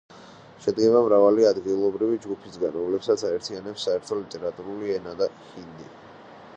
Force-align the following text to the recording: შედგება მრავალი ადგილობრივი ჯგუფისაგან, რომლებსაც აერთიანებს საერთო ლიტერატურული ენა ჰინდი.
შედგება 0.63 1.01
მრავალი 1.07 1.45
ადგილობრივი 1.49 2.17
ჯგუფისაგან, 2.23 2.73
რომლებსაც 2.79 3.25
აერთიანებს 3.31 3.87
საერთო 3.89 4.19
ლიტერატურული 4.23 4.99
ენა 5.01 5.17
ჰინდი. 5.53 5.93